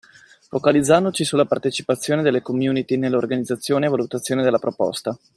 [0.49, 5.15] Focalizzandoci sulla partecipazione della community nella organizzazione e valutazione della proposta.